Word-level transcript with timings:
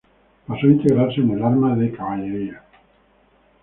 Pasó 0.47 0.65
a 0.65 0.71
integrarse 0.71 1.21
en 1.21 1.29
el 1.29 1.43
arma 1.43 1.75
de 1.75 1.91
Caballería. 1.91 2.63